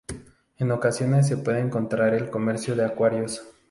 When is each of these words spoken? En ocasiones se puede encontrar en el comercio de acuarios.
En 0.57 0.71
ocasiones 0.71 1.27
se 1.27 1.37
puede 1.37 1.59
encontrar 1.59 2.15
en 2.15 2.23
el 2.23 2.29
comercio 2.31 2.75
de 2.75 2.85
acuarios. 2.85 3.45